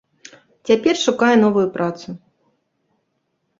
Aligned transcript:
Цяпер 0.69 0.95
шукае 1.05 1.29
новую 1.43 1.67
працу. 1.77 2.07